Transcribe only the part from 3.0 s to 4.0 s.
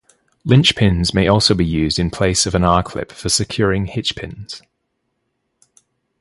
for securing